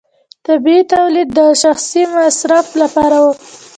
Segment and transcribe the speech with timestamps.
[0.45, 3.25] طبیعي تولید د شخصي مصرف لپاره و.